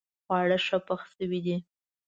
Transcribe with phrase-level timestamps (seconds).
[0.25, 1.57] خواړه ښه پخ شوي دي